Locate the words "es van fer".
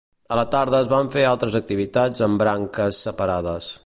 0.85-1.25